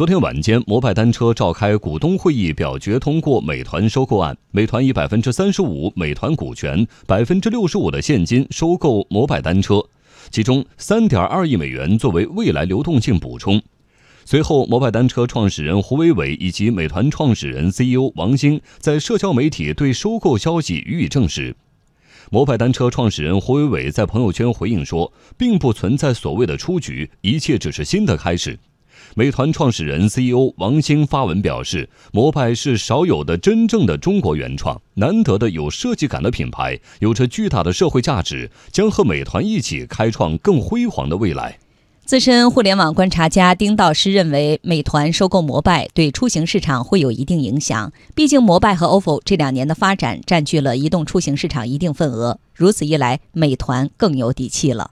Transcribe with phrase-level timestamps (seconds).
[0.00, 4.34] 昨天晚间，摩拜单车召开股东会议，表决通过美团收购案。
[4.50, 9.84] 美团以百分之三十五美团股权、百分之六十五的现金收购摩拜单车，
[10.30, 13.60] 其中三点二亿美元作为未来流动性补充。
[14.24, 21.54] 随后，摩拜单车创始人胡伟伟以及美团创始人 CEO 王兴在社交媒体对收购消息予以证实。
[22.30, 28.58] 摩拜单车创始人胡伟伟在朋友圈回应说：“并不存在所谓的出局，一切只是新的开始。”
[29.14, 41.58] 美团创始人 CEO 王兴发文表示：“摩拜是少有的真正的中国原创，难得的有设计感的品牌，有着巨大的社会价值，将和美团一起开创更辉煌的未来。”
[42.06, 47.92] 资深互联网观察家丁道师认为，美团收购摩拜对出行市场会有一定影响。
[48.16, 54.90] 毕竟，摩拜和 ofo 这两年的发展占据了移动出行市场一定份额，如此一来，美团更有底气了。